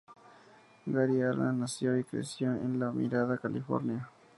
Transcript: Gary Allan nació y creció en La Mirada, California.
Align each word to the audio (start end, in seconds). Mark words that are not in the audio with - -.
Gary 0.87 1.21
Allan 1.21 1.59
nació 1.59 1.95
y 1.95 2.03
creció 2.03 2.51
en 2.55 2.79
La 2.79 2.91
Mirada, 2.91 3.37
California. 3.37 4.09